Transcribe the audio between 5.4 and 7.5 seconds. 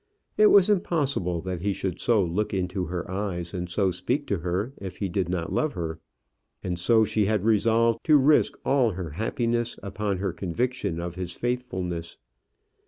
love her. And so she had